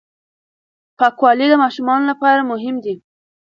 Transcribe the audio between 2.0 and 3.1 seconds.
لپاره مهم دی.